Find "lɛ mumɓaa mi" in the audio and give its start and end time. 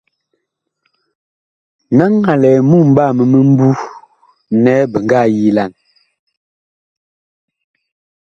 2.43-3.23